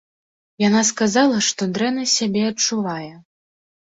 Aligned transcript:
Яна 0.67 0.79
сказала, 0.91 1.37
што 1.49 1.67
дрэнна 1.75 2.05
сябе 2.15 2.43
адчувае. 2.53 3.13